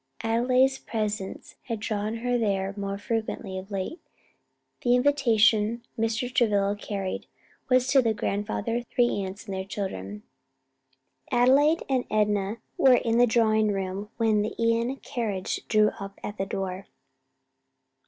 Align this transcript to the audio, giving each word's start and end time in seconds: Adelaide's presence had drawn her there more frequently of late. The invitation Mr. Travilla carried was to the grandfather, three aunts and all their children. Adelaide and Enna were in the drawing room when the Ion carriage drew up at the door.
Adelaide's 0.23 0.79
presence 0.79 1.53
had 1.65 1.79
drawn 1.79 2.15
her 2.25 2.35
there 2.35 2.73
more 2.75 2.97
frequently 2.97 3.55
of 3.59 3.69
late. 3.69 3.99
The 4.81 4.95
invitation 4.95 5.83
Mr. 5.95 6.33
Travilla 6.33 6.75
carried 6.75 7.27
was 7.69 7.85
to 7.89 8.01
the 8.01 8.11
grandfather, 8.15 8.81
three 8.81 9.09
aunts 9.23 9.45
and 9.45 9.53
all 9.53 9.61
their 9.61 9.67
children. 9.67 10.23
Adelaide 11.31 11.83
and 11.87 12.05
Enna 12.09 12.57
were 12.79 12.95
in 12.95 13.19
the 13.19 13.27
drawing 13.27 13.67
room 13.71 14.09
when 14.17 14.41
the 14.41 14.55
Ion 14.59 14.95
carriage 15.03 15.61
drew 15.67 15.89
up 15.99 16.19
at 16.23 16.39
the 16.39 16.47
door. 16.47 16.87